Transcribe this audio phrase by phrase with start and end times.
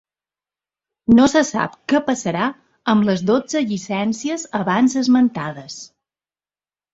[1.17, 2.47] No se sap què passarà
[2.93, 5.79] amb les dotze llicències abans esmentades.